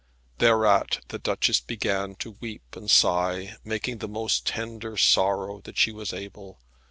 Thereat 0.39 1.01
the 1.09 1.19
Duchess 1.19 1.59
began 1.59 2.15
to 2.15 2.35
weep 2.39 2.75
and 2.75 2.89
sigh, 2.89 3.57
making 3.63 3.99
the 3.99 4.07
most 4.07 4.47
tender 4.47 4.97
sorrow 4.97 5.61
that 5.65 5.77
she 5.77 5.91
was 5.91 6.11
able. 6.11 6.59